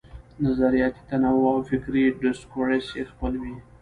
نظریاتي 0.45 1.01
تنوع 1.09 1.45
او 1.53 1.59
فکري 1.69 2.03
ډسکورس 2.23 2.85
یې 2.97 3.03
خپل 3.11 3.31
وي. 3.41 3.55